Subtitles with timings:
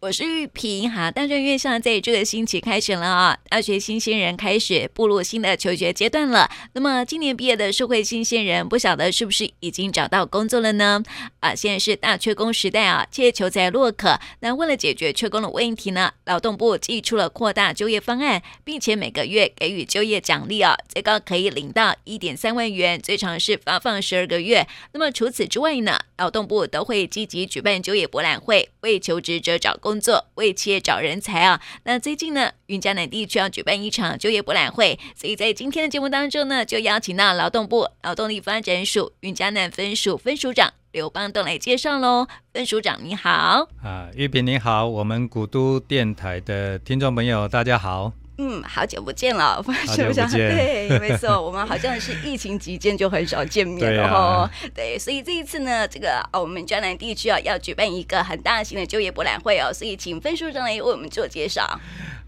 [0.00, 6.48] 我是玉萍哈，大专院校在这个星期开学了啊，大学新鲜人开始步入新的求学阶段了。
[6.74, 11.02] 那么今年毕业的社会新鲜人，不晓得是不是已经找到工作了呢？
[11.40, 14.20] 啊，现在是大缺工时代啊，企业求才若渴。
[14.38, 24.64] 那为了解决缺工的问题呢，劳动部寄出了扩大就业方案，并且每个月给予就业奖励啊，最高可以领到一点三万元，最长是发放十二个月。
[24.92, 29.87] 那么除此之外呢，劳动部都会积极举办就业博览会，为求职者找工。
[29.88, 31.62] 工作为企业找人才啊！
[31.84, 42.26] 那最近呢，云嘉南地区要举办一场就业博览会，所以在今天的节目当中呢，就邀请到劳动部劳动力发展署云嘉南分署分署长刘邦栋来介绍喽。
[42.52, 48.12] 分署长你好，啊，玉萍你好，我们古都电台的听众朋友大家好。
[48.40, 49.60] 嗯，好久不见了，
[49.94, 50.26] 是不是？
[50.30, 54.50] 对，没错，我们好像是疫情期间就很少见面 了哈。
[54.72, 61.68] 对，所以这一次呢，这个我们江南地区啊要举办一个很大型的就业博览会哦，所以请分署长来为我们做介绍。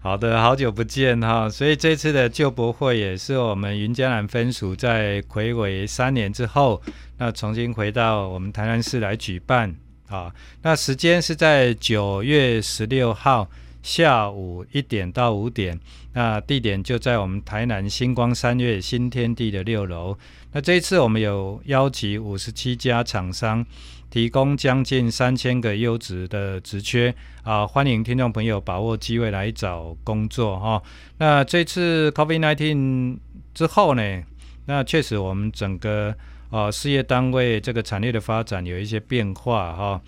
[0.01, 6.81] 好的，好久不见哈，所以这次的就博会也是我们云江南分署在魁违三年之后，
[7.19, 9.73] 那重新回到我们台南市来举办
[10.09, 10.29] 啊。
[10.61, 13.47] 那时间是在九月十六号。
[13.83, 15.79] 下午一点到五点，
[16.13, 20.17] 那地点就在我们台南星光三月新天地的六楼。
[20.51, 23.65] 那这一次我们有邀集五十七家厂商，
[24.09, 30.83] 提供将近三千个优质的职缺啊，欢迎听众朋友把握机会来找工作哈、
[31.17, 33.17] 那这次 COVID-19
[33.53, 34.23] 之后呢，
[34.65, 36.13] 那确实我们整个
[36.49, 40.01] 啊事业单位这个产业的发展有一些变化哈。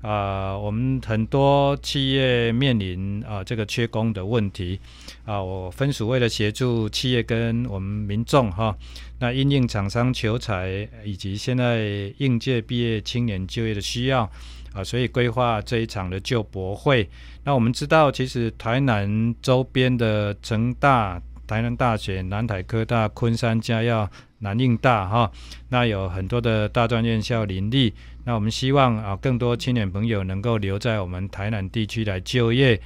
[0.00, 4.78] 呃，我们很多企业面临啊、呃、这个缺工的问题
[5.24, 8.74] 啊、我分署为了协助企业跟我们民众哈，
[9.18, 14.30] 那因应厂商求才以及现在应届毕业青年就业的需要
[14.72, 17.08] 啊、所以规划这一场的就博会。
[17.42, 25.32] 那我们知道，其实台南周边的成大、台南大学、南台科大、昆山嘉药、南应大哈，
[25.70, 27.92] 那有很多的大专院校林立。
[28.28, 32.78] 那我们希望啊，更多青年朋友能够留在我们台南地区来就业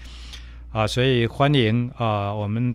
[0.71, 2.73] 啊，所以欢迎啊，我们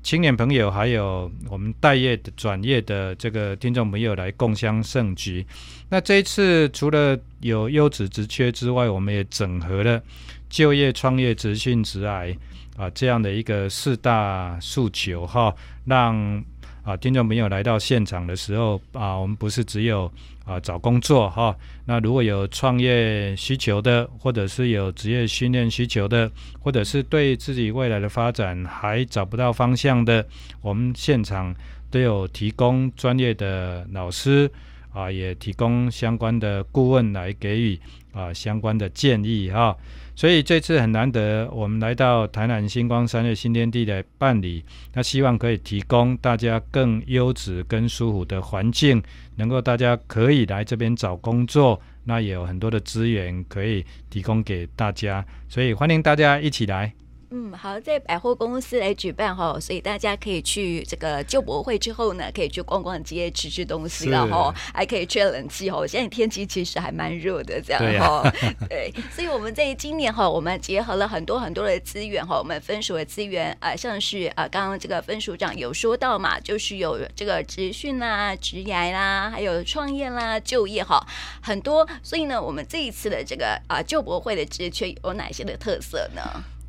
[0.00, 5.44] 青年朋友还有我们待业的转业的这个听众朋友来共襄盛举。
[5.88, 10.00] 那这一次除了有优质职缺之外，我们也整合了
[10.48, 12.32] 就业、创业、职训、职癌
[12.76, 15.52] 啊这样的一个四大诉求哈，
[15.84, 16.40] 让。
[16.84, 20.12] 啊，听众朋友来到现场的时候啊，我们不是只有
[20.44, 21.56] 啊找工作哈、
[21.86, 30.26] 那如果有创业需求的，或者是有职业训练需求的，或者是对自己未来的发展还找不到方向的，
[30.60, 31.54] 我们现场
[31.90, 34.50] 都有提供专业的老师
[34.92, 37.80] 啊，也提供相关的顾问来给予
[38.14, 39.64] 啊相关的建议哈。
[39.64, 39.76] 啊
[40.16, 49.02] 所以这次很难得，我们来到台南星光三月新天地来办理，那希望可以提供大家更优质、跟舒服的环境，
[49.34, 56.92] 能够大家可以来这边找工作，那也有很多的资源可以提供给大家，所以欢迎大家一起来。
[57.36, 65.84] 嗯，好，在百货公司来举办哈，所以大家可以去这个旧博会之后呢，可以去逛逛街、吃吃东西了哈，还可以吹冷气哈。
[65.84, 68.30] 现在天气其实还蛮热的，这样哈。
[68.30, 81.04] 对，啊、 对，所以我们在今年哈，我们结合了很多很多的资源哈，我们分署的资源啊、呃，像是啊，刚刚这个分署长有说到嘛，就是有这个职训啦、职涯啦，还有创业啦、就业哈，
[81.42, 81.84] 很多。
[82.00, 86.22] 所以呢，我们这一次的这个啊就博会的职缺有哪些的特色呢？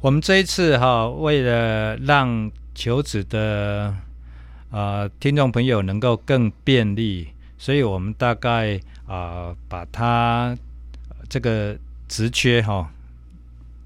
[0.06, 3.92] 我们这一次哈，为了让求职的
[4.70, 10.56] 啊、听众朋友能够更便利，所以我们大概啊、把它
[11.28, 11.76] 这个
[12.08, 12.88] 职缺哈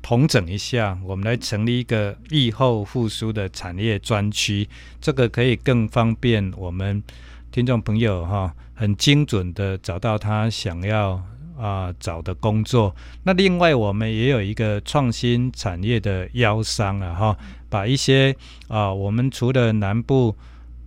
[0.01, 4.67] 统整一下，我们来成立一个疫后复苏的产业专区，
[4.99, 7.01] 这个可以更方便我们
[7.49, 11.23] 听众朋友哈，很精准的找到他想要。
[11.59, 12.95] 啊，找的工作。
[13.23, 17.37] 那另外，我们也有一个创新产业的腰商啊，哈，
[17.69, 18.33] 把一些
[18.69, 20.35] 啊，我们除了南部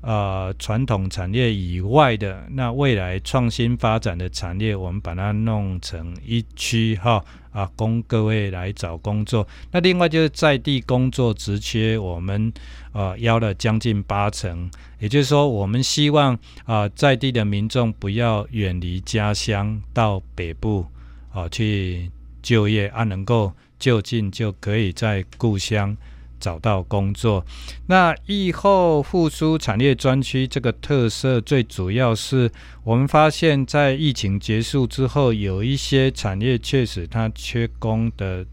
[0.02, 7.24] 啊传统产业以外的，那未来创新发展的产业，我们把它弄成一区哈。
[7.52, 9.46] 啊，供各位来找工作。
[9.70, 12.50] 那另外就是在地工作职缺，我们
[12.92, 16.32] 呃邀了将近八成，也就是说，我们希望
[16.64, 20.86] 啊、呃、在地的民众不要远离家乡到北部
[21.30, 22.10] 啊、去
[22.40, 25.94] 就业，啊能够就近就可以在故乡。
[26.42, 27.46] 找到工作，
[27.86, 32.50] 那疫后复苏产业专区这个特色，最主要是
[32.82, 38.44] 我们发现，在疫情结束之后，有一些产业确实它缺工的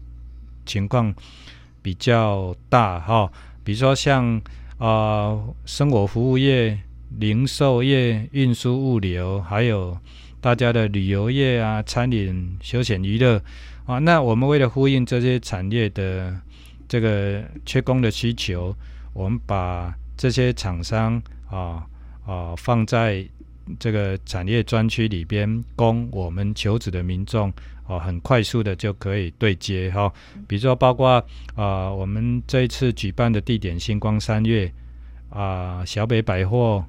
[0.64, 1.12] 情况
[1.82, 3.28] 比较大哈。
[3.64, 4.40] 比如说像
[4.78, 5.36] 啊、
[5.66, 6.78] 生活服务业、
[7.18, 9.98] 零售业、运输物流，还有
[10.40, 13.42] 大家的旅游业啊、餐饮、休闲娱乐
[13.84, 16.34] 啊，那我们为了呼应这些产业的
[16.90, 18.74] 这个缺工的需求，
[19.12, 21.86] 我们把这些厂商啊
[22.26, 23.24] 啊放在
[23.78, 27.48] 这个产业专区里边，供我们求职的民众、
[27.86, 30.12] 啊，很快速的就可以对接哈、
[30.48, 34.72] 比如说，包括啊，我们这一次举办的地点星光三月
[35.28, 36.84] 啊，小北百货，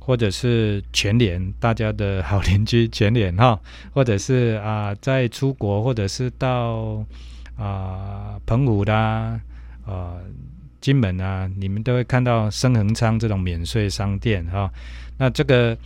[0.00, 3.60] 或者是全联，大家的好邻居全联哈，
[3.94, 7.06] 或者是啊，在出国或者是到
[7.56, 9.40] 啊澎湖啦
[9.84, 10.16] 啊。
[10.78, 14.70] 金门啊，你们都会看到生恒昌这种免税商店哈、
[15.18, 15.76] 那这个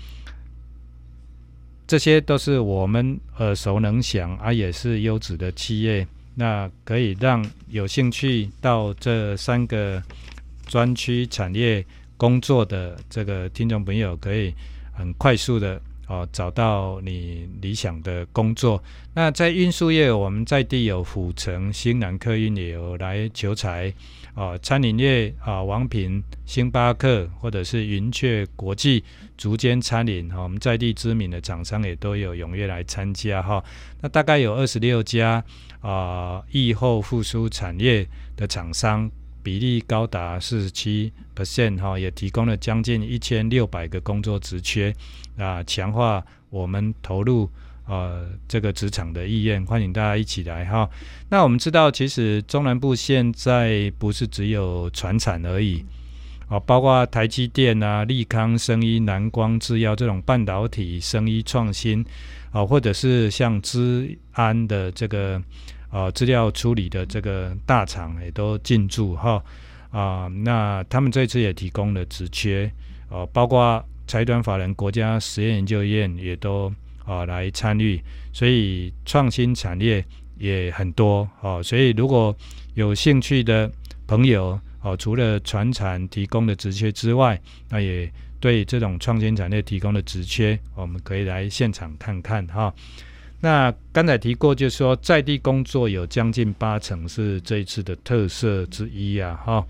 [1.86, 6.06] 这些都是我们耳熟能详啊，也是优质的企业。
[6.34, 10.02] 那可以让有兴趣到这三个
[10.66, 11.82] 专区产业
[12.18, 14.54] 工作的这个听众朋友，可以
[14.92, 18.82] 很快速的哦找到你理想的工作。
[19.14, 23.94] 那在运输业，我们在地有府城、兴南客运也有来求财。
[24.32, 29.02] 啊，餐饮业啊，王品、星巴克或者是云雀国际、
[29.36, 33.62] 筑间餐饮哈，我们在地知名的厂商也都有踊跃来参加哈。
[34.00, 35.44] 那大概有二十六家
[35.80, 38.06] 啊，疫后复苏产业
[38.36, 39.10] 的厂商，
[39.42, 44.94] 比例高达四十七 percent 哈，也提供了将近一千六百个工作职缺
[45.36, 47.48] 啊，强化我们投入。
[47.86, 50.88] 呃，这个职场的意愿，欢迎大家一起来哈。
[51.28, 55.84] 那我们知道，其实中南部现在不是只有传产而已，
[56.46, 62.04] 啊，包括台积电啊、利康、生医、南光制药这种半导体、生医创新，
[62.52, 65.42] 啊，或者是像资安的这个
[65.90, 69.42] 呃资料处理的这个大厂也都进驻哈
[69.90, 70.28] 啊。
[70.28, 72.70] 那他们这次也提供了职缺，
[73.08, 76.72] 呃，包括财团法人国家实验研究院也都。
[77.06, 78.00] 啊，来参与，
[78.32, 80.04] 所以创新产业
[80.38, 81.60] 也很多哦。
[81.60, 82.32] 所以如果
[82.74, 83.68] 有兴趣的
[84.06, 88.08] 朋友哦，除了传产提供的职缺之外，那也
[88.38, 92.72] 对这种创新产业提供的职缺，我们可以来现场看看哈。
[93.40, 99.66] 那刚才提过，就是说在地工作有将近八成是这一次的特色之一啊哈。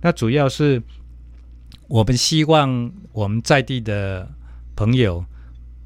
[0.00, 0.82] 那主要是
[1.88, 4.28] 我们希望我们在地的
[4.76, 5.24] 朋友。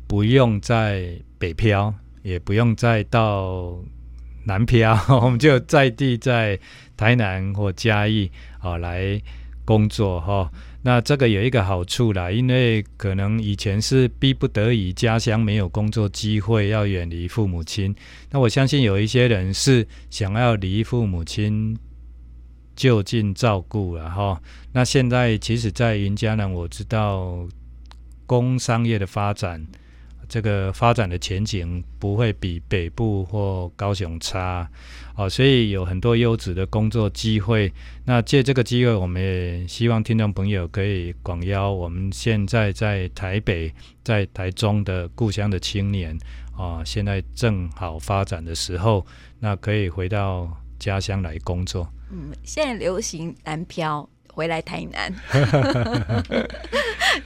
[0.08, 1.92] 不用再北漂，
[2.22, 3.78] 也不用再到
[4.46, 6.58] 南漂， 我们就在地在
[6.96, 9.20] 台南或嘉义啊来
[9.66, 10.50] 工作哈。
[10.88, 17.94] 那这个有一个好处啦，因为可能以前是逼不得已，家乡没有工作机会，要远离父母亲。
[18.30, 21.76] 那我相信有一些人是想要离父母亲
[22.74, 24.40] 就近照顾了哈。
[24.72, 27.46] 那现在其实，在云嘉南，我知道
[28.24, 29.66] 工商业的发展。
[30.28, 34.68] 这个发展的前景不会比北部或高雄差，
[35.16, 37.72] 哦，所以有很多优质的工作机会。
[38.04, 43.72] 那借这个机会，我们也希望听众朋友可以广邀我们现在在台北、
[44.04, 46.16] 在台中的故乡的青年，
[46.56, 49.06] 啊，现在正好发展的时候，
[49.40, 51.88] 那可以回到家乡来工作。
[52.10, 54.08] 嗯，现在流行南漂。
[54.38, 55.12] 回来台南，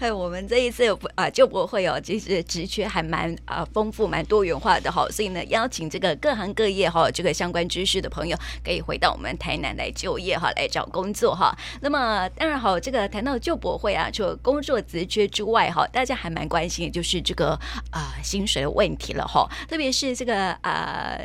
[0.17, 11.55] 我们这一次啊就博会哦，其实职缺还蛮啊丰富、蛮多元化的哈，所以呢，邀请这个各行各业哈，这个相关知识的朋友可以回到我们台南来就业哈，来找工作哈。
[11.83, 17.51] 那么当然好，这个谈到就博会啊，除了工作职缺之外哈，大家还蛮关心的就是这个
[17.91, 21.19] 啊薪水的问题了哈，特别是这个啊。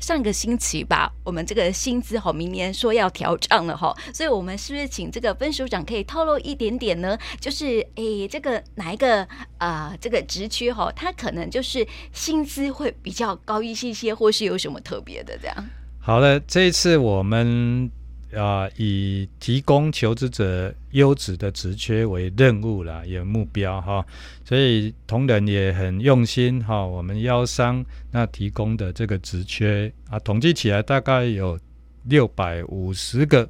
[0.00, 7.16] 上个星期吧，我们这个薪资哈，明年说要调涨了哈，所以我们是不是请这个分署长可以透露一点点呢？
[7.38, 9.22] 就是诶，这个哪一个
[9.58, 15.56] 啊、呃，这个职区哈，它可能就是薪资会比较高一些些，或是有什么特别的这样？
[16.00, 17.90] 好了，这一次我们。
[18.36, 24.06] 啊，以提供求职者优质的职缺为任务啦，有目标哈，
[24.44, 26.86] 所以同仁也很用心哈。
[26.86, 31.58] 我们腰商那提供的这个职缺啊，统计起来大概有
[32.04, 33.48] 六百五十个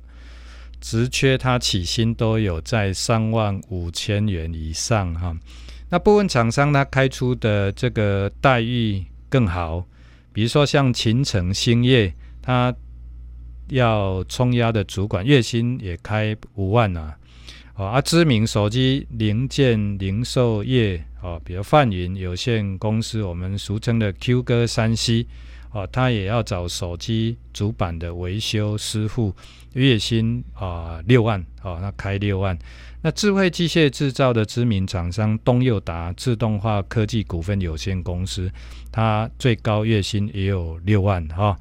[0.80, 5.36] 职缺，它起薪都有在三万五千元以上哈。
[5.90, 9.86] 那部分厂商它开出的这个待遇更好，
[10.32, 12.74] 比如说像勤诚兴业，它。
[13.70, 17.16] 要冲压的主管月薪也开五万啊！
[17.76, 25.26] 哦，啊，知名手机零件零售业哦，比如泛云有限公司，我们俗称的 Q 哥三 C
[25.70, 29.34] 啊，他也要找手机主板的维修师傅，
[29.72, 32.58] 月薪啊六万，哦，那开六万。
[33.02, 38.50] 那智慧机械制造的知名厂商东祐达自动化科技股份有限公司，
[38.92, 41.56] 它最高月薪也有六万哈。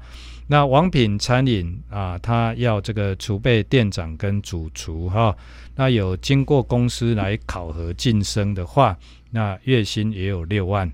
[0.50, 5.36] 那王品餐饮啊，他要这个储备店长跟主厨哈。
[5.76, 8.98] 那有经过公司来考核晋升的话，
[9.30, 10.90] 那月薪也有六万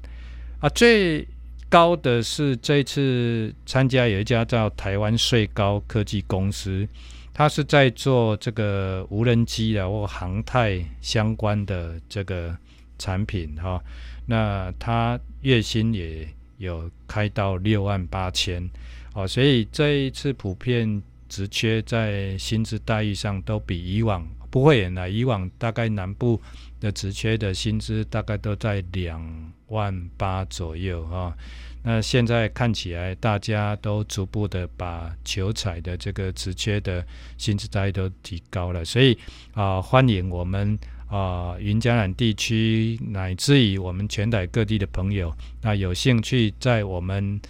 [0.60, 0.68] 啊。
[0.68, 1.26] 最
[1.70, 6.86] 高的是这次参加有一家叫台湾穗高科技公司，
[7.32, 12.54] 他是在做这个无人机的或航太相关的这个
[12.98, 13.82] 产品哈。
[14.26, 18.68] 那他月薪也有开到六万八千
[19.14, 25.10] 哦，所以这一次普遍职缺在薪资待遇上都比以往不会远了。
[25.10, 26.40] 以往大概南部
[26.80, 31.36] 的职缺的薪资大概都在两万八左右啊，
[31.82, 37.04] 那现在看起来大家都逐步的把求才的这个职缺的
[37.36, 39.18] 薪资待遇都提高了，所以
[39.54, 45.32] 啊，欢迎我们啊云嘉南地区乃至于我们全台各地的朋友，
[45.62, 47.40] 那有兴趣在我们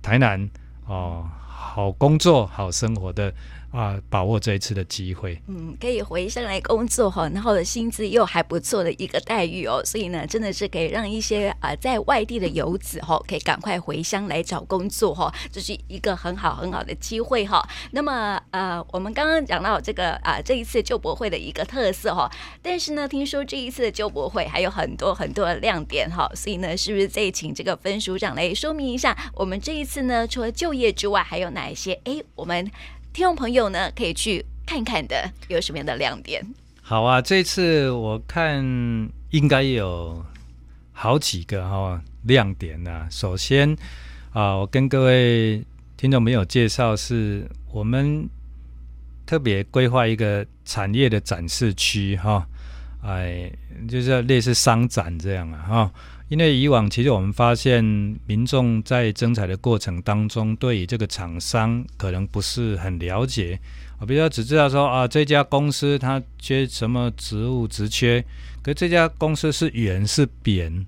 [0.00, 0.48] 台南
[0.86, 3.32] 啊好工作好生活的。
[3.70, 17.64] 啊，把握这一次的机会，嗯，可以回乡来工作哈，然后薪资又还不错的一个待遇哦，所以呢，真的是可以让一些啊、在外地的游子哈，可以赶快回乡来找工作哈， 这是一个很好很好的机会哈。
[17.92, 22.28] 那么呃，我们刚刚讲到这个啊、这一次就博会的一个特色哈，
[22.60, 31.92] 但是呢，听说这一次的就博会还有很多很多的亮点哈，所以呢，是不是再请这个分署长来说明一下，我们这一次呢，除了就业之外，还有哪一些？
[32.02, 32.68] 哎，我们。
[33.12, 36.46] 听众朋友呢，可以去看看的，有什么样的亮点？
[36.80, 38.64] 好啊，这次我看
[39.30, 40.24] 应该有
[40.92, 43.76] 好几个哈、亮点呢、首先
[44.32, 45.64] 啊，我跟各位
[45.96, 48.28] 听众朋友介绍，是我们
[49.26, 52.46] 特别规划一个产业的展示区哈、哦，
[53.08, 53.50] 哎，
[53.88, 55.92] 就是类似商展这样啊哈。
[56.30, 57.84] 因为以往其实我们发现，
[58.24, 63.58] 民众在征采的过程当中，对于这个厂商可能不是很了解
[63.98, 68.24] 啊，比如说只知道说啊，这家公司它缺什么职务职缺，
[68.62, 70.86] 可是这家公司是圆是扁，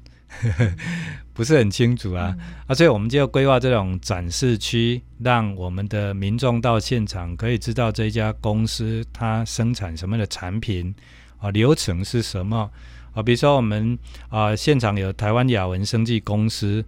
[1.34, 2.37] 不是很清楚啊。
[2.68, 10.94] 啊，所以我们就要规划这种展示区，让我们的民众到现场可以知道这家公司它生产什么样的产品
[11.38, 12.70] 啊，流程是什么。
[13.14, 16.85] 啊，比如说我们啊，现场有台湾雅文生技公司，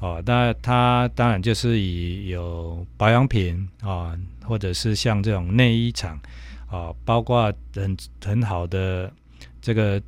[0.00, 6.18] 哦，那它当然就是以有保养品啊，或者是像这种内衣厂
[6.68, 9.12] 啊，包括很很好的
[9.60, 10.00] 这个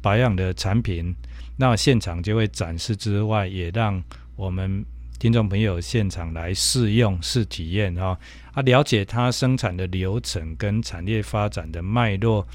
[0.00, 1.14] 保养的产品，
[1.56, 4.02] 那现场就会展示之外，也让
[4.36, 4.84] 我们
[5.20, 8.16] 听众朋友现场来试用试体验啊，
[8.54, 12.48] 啊，了解它生产的流程跟产业发展的脉络。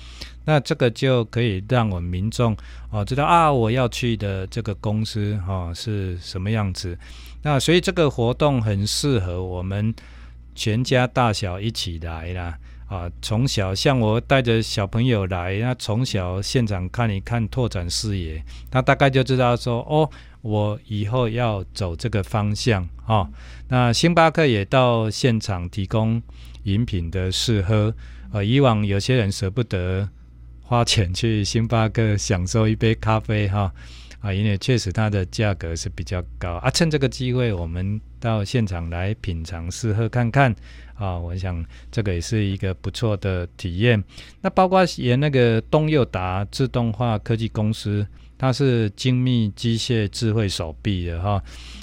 [0.46, 2.58] 那这个就可以让我们民众
[2.90, 6.98] 哦知道啊，我要去的这个公司哈、哦、是什么样子。
[7.44, 9.94] 那所以这个活动很适合我们
[10.56, 12.58] 全家大小一起来啦
[12.88, 13.08] 啊！
[13.22, 20.10] 从小像我带着小朋友来，那从小现场看一看，拓展视野，他大概就知道说哦，
[20.46, 23.28] 我以后要走这个方向哦。
[23.68, 26.22] 那星巴克也到现场提供
[26.66, 27.92] 饮品的试喝，
[28.32, 30.08] 呃，以往有些人舍不得。
[30.68, 33.72] 花钱去星巴克享受一杯咖啡哈
[34.20, 36.72] 啊，因为确实它的价格是比较高啊。
[36.72, 40.56] 趁这个机会，我们到现场来品尝试喝看看
[40.96, 44.04] 啊，我想这个也是一个不错的体验。
[44.42, 48.06] 那包括也那个东祐达自动化科技公司，
[48.38, 51.42] 它是精密机械智慧手臂的哈。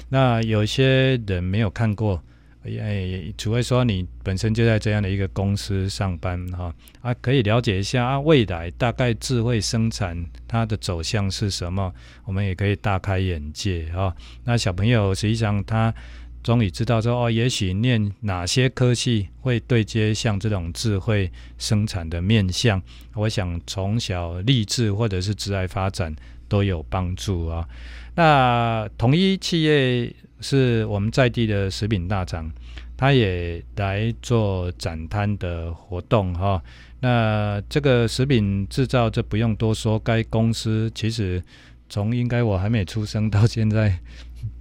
[0.09, 2.21] 那有些人没有看过。
[2.65, 11.93] 哎，除非说你本身就在这样的一个公司上班哈啊，可以了解一下啊，未来大概智慧生产它的走向是什么，
[12.23, 14.15] 我们也可以大开眼界哈。
[14.45, 15.93] 那小朋友实际上他
[16.41, 22.81] 终于知道说哦，也许念哪些科系会对接像这种智慧生产的面向，
[23.13, 26.15] 我想从小立志或者是职爱发展
[26.53, 27.67] 都有帮助啊。
[28.15, 30.13] 那统一企业。
[30.43, 32.51] 是我们在地的食品大厂，
[32.97, 36.61] 他也来做展摊的活动哈。
[36.99, 41.41] 那这个食品制造这不用多说，该公司其实
[41.87, 43.97] 从应该我还没出生到现在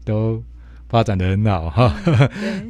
[0.05, 0.41] 都
[0.89, 1.93] 发展得很好哈。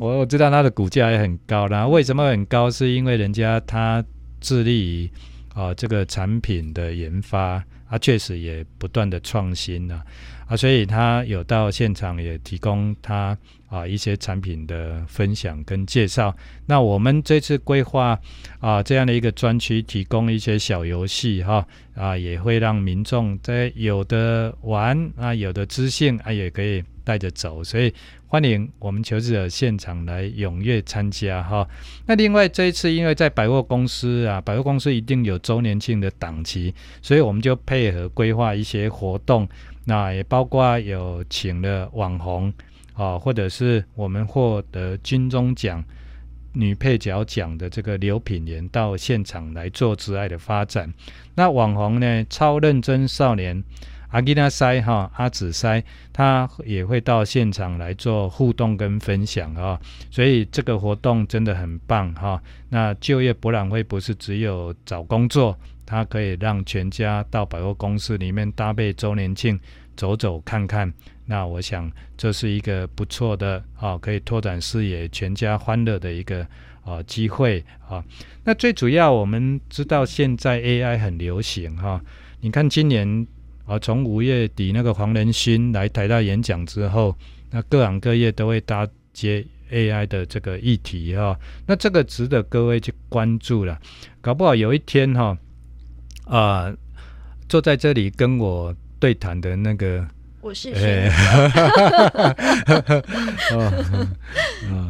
[0.00, 2.70] 我 我知道它的股价也很高啦，为什么很高？
[2.70, 4.02] 是因为人家他
[4.40, 5.10] 致力于
[5.52, 7.62] 啊这个产品的研发，
[7.92, 10.02] 他确实也不断的创新啊，
[10.46, 13.36] 啊所以他有到现场也提供他
[13.68, 16.34] 啊一些产品的分享跟介绍。
[16.64, 18.18] 那我们这次规划
[18.60, 27.92] 啊这样的一个专区，提供一些小游戏哈啊，也会让民众在有的玩啊，有的知性啊也可以带着走，所以。
[28.32, 31.68] 欢迎我们求职者现场来踊跃参加哈。
[32.06, 39.46] 那另外这一次，因为在百货公司啊，百货公司一定有周年庆的档期，所以我们就配合规划一些活动。
[39.84, 42.50] 那也包括有请了网红
[42.94, 45.84] 啊，或者是我们获得金钟奖
[46.54, 50.90] 女配角奖的这个刘品言到现场来做职爱的发展。
[51.34, 53.62] 那网红呢，超认真少年。
[54.12, 62.40] 阿吉纳塞哈阿紫塞，他也会到现场来做互动跟分享啊，所以这个活动真的很棒哈。
[62.68, 69.58] 那就业博览会不是只有找工作，它可以让全家到百货公司里面搭配周年庆
[69.96, 70.92] 走走看看。
[71.24, 76.46] 那我想这是一个不错的啊，可以拓展视野、全家欢乐的一个
[76.84, 78.04] 啊机会啊。
[78.44, 81.98] 那最主要我们知道现在 AI 很流行哈，
[82.42, 83.26] 你看今年。
[83.64, 87.16] 啊，从五月底那个黄仁勋来台大演讲之后，
[87.50, 91.38] 那各行各业都会搭接 AI 的这个议题哈、哦。
[91.66, 93.78] 那这个值得各位去关注了。
[94.20, 95.38] 搞不好有一天哈，
[96.24, 96.76] 啊、呃，
[97.48, 100.04] 坐在这里跟我对谈的那个，
[100.40, 101.08] 我是谁？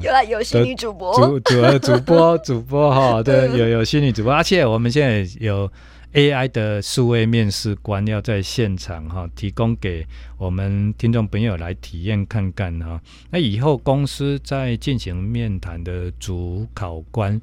[0.01, 5.71] 有 啊，有虚拟主播，主主主播主播哈、哦，对，有有虚拟主播，而且我们现在有。
[6.15, 13.01] AI 的数位面试官要在现场哈，提供给我们听众朋友来体验看看哈。
[13.31, 17.41] 那以后公司在进行面谈的主考官，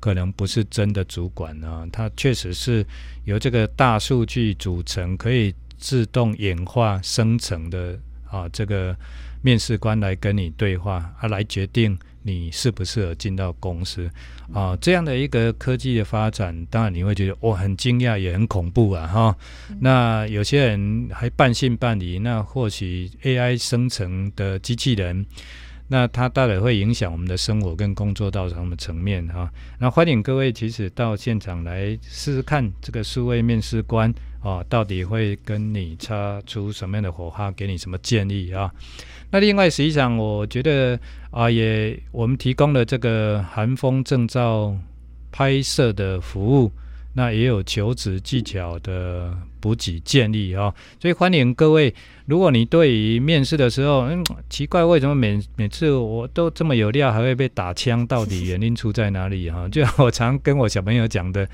[0.00, 2.86] 可能不是真的主管啊，他确实是
[3.24, 7.98] 由这个大数据组成，可以自动演化生成的
[8.30, 8.96] 啊，这个
[9.42, 11.98] 面试官来跟你对话，啊，来决定。
[12.28, 14.10] 你适不适合进到公司
[14.52, 14.76] 啊？
[14.80, 19.06] 这样的一个科技的发展，当然你会觉得哇，很惊讶，也很恐怖啊！
[19.06, 19.36] 哈，
[19.78, 22.18] 那有些人还半信半疑。
[22.18, 25.24] 那或许 AI 生成的机器人，
[25.86, 29.24] 那它到底会影响我们的生活跟工作到什么层面？
[29.28, 38.68] 哈，那欢迎各位其实到现场来试试看这个数位面试官啊，到底会跟你擦出什么样的火花，给你什么建议啊？
[39.30, 40.98] 那另外，实际上我觉得
[41.30, 44.76] 啊，也我们提供了这个寒风证照
[45.32, 46.70] 拍摄的服务，
[47.14, 51.92] 那也有求职技巧的补给建议啊，所以欢迎各位，
[52.26, 59.68] 如果你对于面试的时候，嗯，奇怪为什么每每次我都这么有料，还会被打枪，到底原因出在哪里哈？
[59.68, 61.46] 就像我常跟我小朋友讲的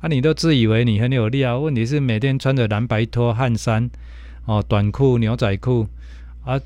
[0.00, 3.88] 啊，你都自以为你很有料，问题是每天穿着蓝白拖、汗衫
[4.46, 5.86] 哦，短裤、牛仔裤。
[6.44, 6.60] 啊，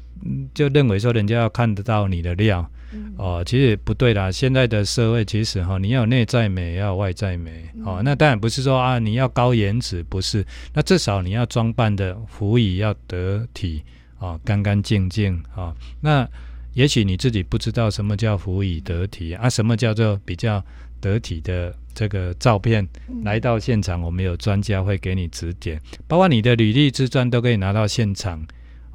[0.55, 2.71] 就认为说人家要看得到你的料，
[3.17, 4.31] 哦，其实不对啦。
[4.31, 10.47] 现在的社会其实哈，你要有内在美，要有外在美，哦，那当然不是说啊，你要高颜值，不是。
[10.73, 13.83] 那至少你要装扮的服仪要得体，
[14.19, 15.75] 啊，干干净净，啊。
[16.01, 16.29] 那
[16.75, 20.65] 也许你自己不知道什么叫服仪得体啊，什么叫做比较
[21.01, 22.87] 得体的这个照片，
[23.25, 28.47] 来到现场，我们有专家会给你指点，包括你的履历自传都可以拿到现场。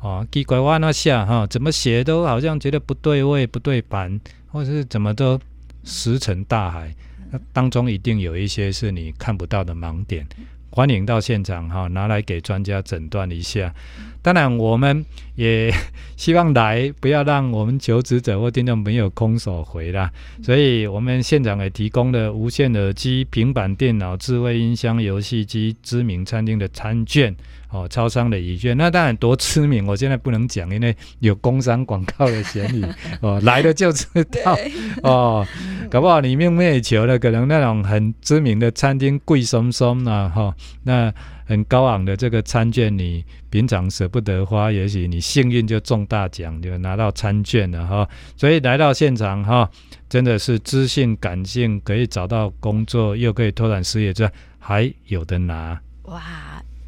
[0.02, 5.40] 哦，奇怪，我那下哈，怎么写都好像觉得不对位、不对版，或者是怎么都
[5.84, 6.96] 石沉大海。
[7.32, 10.26] 那当中一定有一些是你看不到的盲点。
[10.72, 13.74] 欢迎到现场哈，拿来给专家诊断一下。
[14.22, 15.04] 当然，我们
[15.36, 15.74] 也
[16.16, 20.12] 希望来，不要让我们求职者或听众朋友空手回啦。
[20.44, 27.36] 所以我们现场也提供了无线耳机、平板电脑、智慧音箱、游戏机、知名餐厅的餐券。
[27.70, 32.84] 哦，超商的礼券，那当然多知名，我现在不能讲，因为有工商广告的嫌疑。
[33.22, 34.06] 哦，来了就知
[34.44, 34.58] 道。
[35.04, 35.48] 哦，
[35.90, 41.14] 搞不好你梦寐以求的，可能那种很知名的餐厅贵松松呐，哈，那
[41.46, 48.10] 很高昂的这个餐券，你平常舍不得花，也许你幸运就中大奖，就拿到餐券了哈、哦。
[48.36, 49.70] 所以来到现场哈、哦，
[50.10, 54.28] 真的是知性感性，可以找到工作，又可以拓展事业，这
[54.58, 55.80] 还有的拿。
[56.04, 56.22] 哇，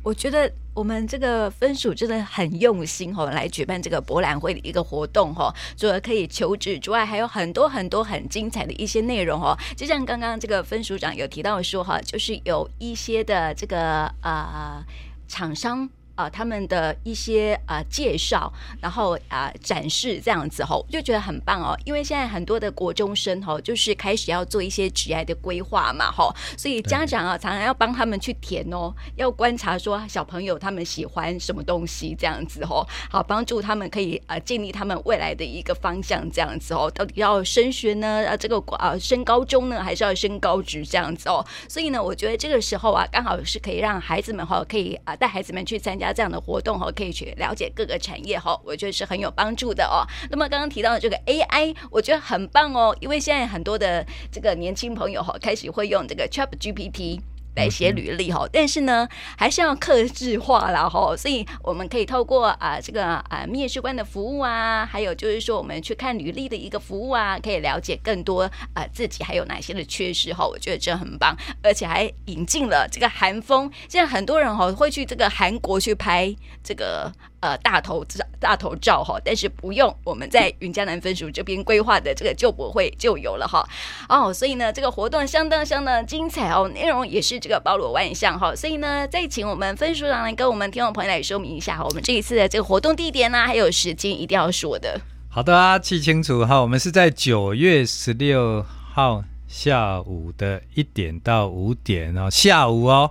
[0.03, 0.51] 我觉得。
[0.73, 9.53] 我们这个分署真的很用心哈，来举办这个博览会的一个活动哈，除了可以求职之外，还有很多很多很精彩的一些内容哦。
[9.75, 14.81] 就像刚刚这个分署长有提到说哈，就是有一些的这个呃
[15.27, 15.89] 厂商。
[16.21, 21.75] 啊、他们的一些啊、介绍，然后啊、展示这样子哈，我就觉得很棒哦。
[21.83, 38.27] 因为现在很多的国中生吼，就是开始要做一些职业的规划嘛吼，所以家长啊常常要帮他们去填哦，要观察说小朋友他们喜欢什么东西这样子哦，好帮助他们可以啊、建立他们未来的一个方向这样子哦，到底要升学呢？
[38.27, 41.43] 啊这个啊升高中呢，还是要升高职这样子哦？
[41.67, 50.05] 所以呢，我觉得这个时候啊，刚好是可以让孩子们哈，可以啊带孩子们去参加这样的活动哈，可以去了解各个产业哈，我觉得是很有帮助的哦。
[50.29, 57.19] 那么刚刚提到的这个 AI，我觉得很棒哦，因为现在很多的这个年轻朋友哈，开始会用这个 ChatGPT。
[57.55, 76.33] 来写履历哈，但是呢，还是要克制化了哈，所以我们可以透过啊这个啊面试官的服务啊，还有就是说我们去看履历的一个服务啊，可以了解更多啊自己还有哪些的缺失哈，我觉得这很棒，而且还引进了这个韩风，现在很多人哈会去这个韩国去拍
[76.63, 77.11] 这个。
[77.41, 83.67] 呃，大头照大头照哈，但是不用我们在 云嘉南分署这边规划的这个救博会就有了哈
[84.07, 95.01] 哦，所以呢，这个活动相当相当精彩哦，内容也是这个包罗万象哈，所以呢，再请我们分署长来跟我们听众朋友来说明一下哈，我们这一次的这个活动地点呢、啊，还有时间一定要说的。
[95.27, 103.09] 好的啊，记清楚哈，我们是在九月十六号下午的一点到五点哦，下午哦。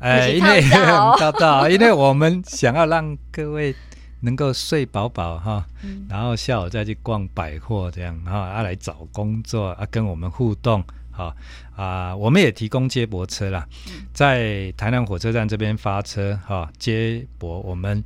[0.00, 3.74] 哎，因为到到， 因为我们想要让各位
[4.20, 5.64] 能够睡饱饱哈，
[6.08, 11.34] 然后下午再去逛百货这样，然后啊来找工作啊跟我们互动哈
[11.76, 13.66] 啊，我们也提供接驳车啦，
[14.12, 18.02] 在台南火车站这边发车哈接驳我们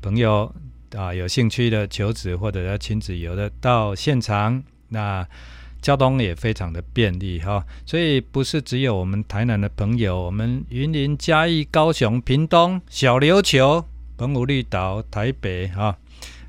[0.00, 0.52] 朋友
[0.96, 5.26] 啊有兴趣的求职或者要亲子游的到现场那。
[5.80, 13.84] 交通也非常的便利哈，所以不是只有我们台南的朋友，我们云林、嘉义、高雄、屏东、小琉球、
[14.16, 15.96] 澎湖绿岛、台北哈，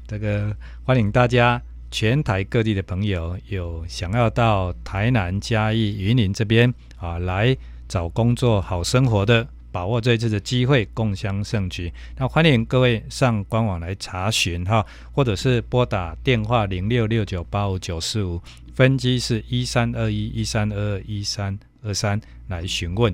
[0.07, 7.55] 这个欢迎大家全台各地的朋友有想要到台南、嘉义、云林这边啊来
[7.87, 11.91] 找工作、好生活的，把握这一次的机会，共襄盛举。
[12.17, 18.41] 那欢迎各位上官网来查询哈，或者是拨打电话零六六九八五九四五。
[18.73, 23.13] 分机是一三二一一三二二一三二三来询问。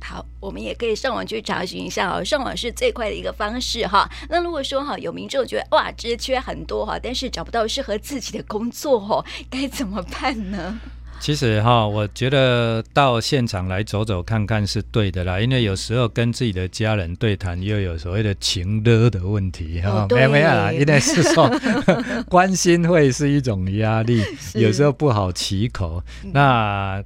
[0.00, 4.08] 好，我们也可以上网去查询一下哦，上网是最快的一个方式哈。
[4.28, 10.80] 那如果说哈有民众觉得哇职缺很多哈，但是找不到适合自己的工作哦，该怎么办呢？
[11.22, 20.04] 其实哈，我觉得到现场来走走看看是对的啦，因为有时候跟自己的家人对谈，又有所谓的情勒的问题哈。
[20.10, 21.48] 没有没有啦，因为是说
[22.28, 24.20] 关心会是一种压力，
[24.60, 26.02] 有时候不好启口。
[26.32, 27.00] 那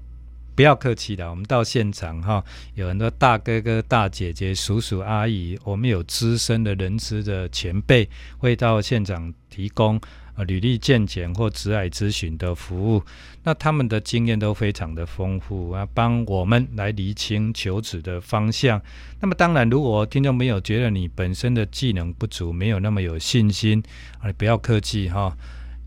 [0.55, 10.01] 不要客气的，我们到现场哈，有很多大哥哥、大姐姐、叔叔阿姨，我们有资深的人资的前辈会到现场提供。
[10.37, 13.03] 啊，履历健检或职涯咨询的服务，
[13.43, 18.81] 那他们的经验都非常的丰富啊，帮我们来厘清求职的方向。
[19.21, 23.83] 那么当然，如果听众朋友觉得你本身的技能不足，没有那么有信心，
[24.21, 25.37] 啊，不要客气哈。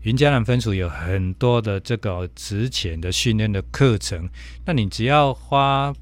[0.02, 4.28] 云嘉南分署有很多的这个职前的训练的课程，
[4.64, 5.94] 那你只要花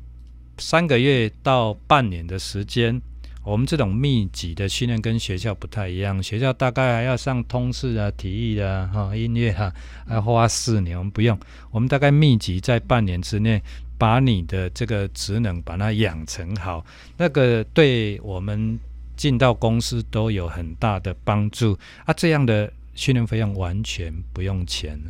[0.56, 3.02] 三个月到半年的时间。
[3.48, 9.72] 我们这种密集的训练跟学校不太一样，学校大概还要上通识啊、体育啊、哈音乐啊，
[10.11, 10.98] 要花四年。
[10.98, 11.38] 我们不用，
[11.70, 13.62] 我们大概密集在半年之内，
[13.96, 16.84] 把你的这个职能把它养成好，
[17.16, 18.78] 那个对我们
[19.16, 21.72] 进到公司都有很大的帮助
[22.04, 22.12] 啊。
[22.12, 25.00] 这样的训练费用完全不用钱。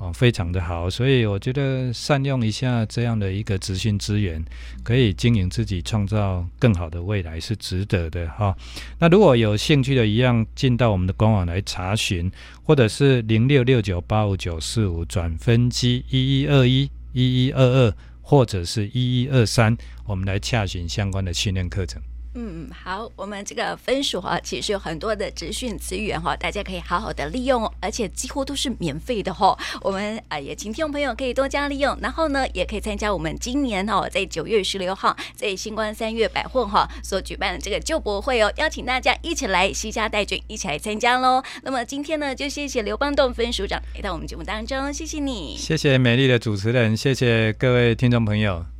[0.00, 4.42] 哦，非常的好，所以我觉得善用一下这样的一个资讯资源，
[4.82, 8.56] 可以经营自己，创造更好的未来是值得的哈、
[8.98, 12.32] 那如果有兴趣的，一样进到我们的官网来查询，
[12.64, 22.00] 或者是零六六九八五九四五转分机一一二一一一二二，或者是一一二三，我们来洽询相关的训练课程。
[22.34, 29.58] 嗯，好，我们这个分署哈，其实有很多的资讯资源哈，大家可以好好的利用，而且几乎都是免费的哈。
[29.80, 41.42] 我们啊也请听众朋友可以多加利用，然后呢，也可以参加我们今年哈，在九月十六号在新光三越百货哈所举办的这个就博会哦，邀请大家一起来西家带眷，一起来参加喽。
[41.64, 48.79] 那么今天呢，就谢谢刘邦栋分署长来到我们节目当中，谢谢你，谢谢美丽的主持人，谢谢各位听众朋友。